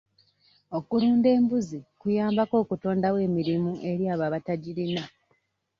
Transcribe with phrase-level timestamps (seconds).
[0.77, 5.03] Okulunda embuzi kuyambako okutondawo emirimu eri abo abatagirina.